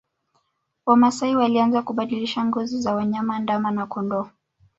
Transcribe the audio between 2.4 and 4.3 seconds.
ngozi ya wanyama ndama na kondoo